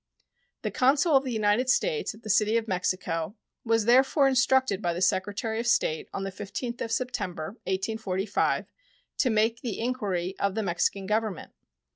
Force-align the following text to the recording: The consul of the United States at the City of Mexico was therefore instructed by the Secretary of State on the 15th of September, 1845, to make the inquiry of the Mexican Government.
The 0.63 0.71
consul 0.71 1.15
of 1.15 1.23
the 1.23 1.31
United 1.31 1.69
States 1.69 2.15
at 2.15 2.23
the 2.23 2.29
City 2.31 2.57
of 2.57 2.67
Mexico 2.67 3.35
was 3.63 3.85
therefore 3.85 4.27
instructed 4.27 4.81
by 4.81 4.93
the 4.93 4.99
Secretary 5.01 5.59
of 5.59 5.67
State 5.67 6.09
on 6.11 6.23
the 6.23 6.31
15th 6.31 6.81
of 6.81 6.91
September, 6.91 7.49
1845, 7.65 8.65
to 9.19 9.29
make 9.29 9.61
the 9.61 9.79
inquiry 9.79 10.33
of 10.39 10.55
the 10.55 10.63
Mexican 10.63 11.05
Government. 11.05 11.51